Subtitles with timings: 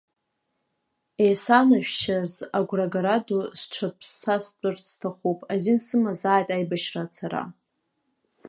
[1.27, 7.43] Исанашәшьаз агәрагара ду сҽаԥсастәырц сҭахуп, азин сымазааит аибашьра ацара!